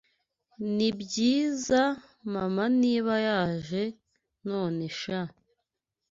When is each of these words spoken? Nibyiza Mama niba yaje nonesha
Nibyiza 0.75 1.81
Mama 2.33 2.63
niba 2.81 3.13
yaje 3.27 3.83
nonesha 4.47 5.19